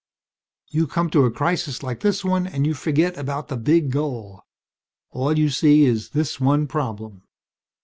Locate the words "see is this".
5.49-6.39